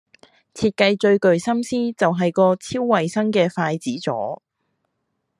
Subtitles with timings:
[0.55, 4.41] 設計最具心思就係個超衛生嘅筷子座